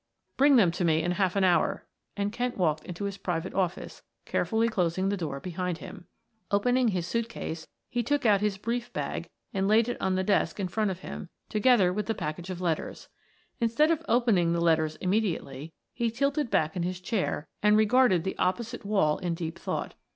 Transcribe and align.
"Bring 0.35 0.55
them 0.55 0.71
to 0.71 0.83
me 0.83 1.03
in 1.03 1.11
half 1.11 1.35
an 1.35 1.43
hour," 1.43 1.85
and 2.17 2.31
Kent 2.33 2.57
walked 2.57 2.83
into 2.85 3.03
his 3.03 3.19
private 3.19 3.53
office, 3.53 4.01
carefully 4.25 4.67
closing 4.67 5.09
the 5.09 5.15
door 5.15 5.39
behind 5.39 5.77
him. 5.77 6.07
Opening 6.49 6.87
his 6.87 7.05
suit 7.05 7.29
case 7.29 7.67
he 7.87 8.01
took 8.01 8.25
out 8.25 8.41
his 8.41 8.57
brief 8.57 8.91
bag 8.93 9.29
and 9.53 9.67
laid 9.67 9.87
it 9.87 10.01
on 10.01 10.15
the 10.15 10.23
desk 10.23 10.59
in 10.59 10.69
front 10.69 10.89
of 10.89 11.01
him 11.01 11.29
together 11.49 11.93
with 11.93 12.07
the 12.07 12.15
package 12.15 12.49
of 12.49 12.59
letters. 12.59 13.09
Instead 13.59 13.91
of 13.91 14.03
opening 14.07 14.53
the 14.53 14.59
letters 14.59 14.95
immediately, 14.95 15.71
he 15.93 16.09
tilted 16.09 16.49
back 16.49 16.75
in 16.75 16.81
his 16.81 16.99
chair 16.99 17.47
and 17.61 17.77
regarded 17.77 18.23
the 18.23 18.35
opposite 18.39 18.83
wall 18.83 19.19
in 19.19 19.35
deep 19.35 19.59
thought. 19.59 19.93